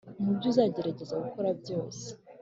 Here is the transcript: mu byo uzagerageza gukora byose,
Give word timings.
mu 0.23 0.31
byo 0.37 0.47
uzagerageza 0.51 1.13
gukora 1.23 1.49
byose, 1.61 2.05